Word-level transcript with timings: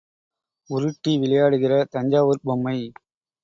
உருட்டி 0.69 1.13
விளையாடுகிற 1.17 1.83
தஞ்சாவூர்ப் 1.91 2.43
பொம்மை. 2.43 2.77